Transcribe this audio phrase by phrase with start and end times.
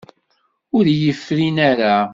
[0.75, 1.95] Ur iyi-frinen ara.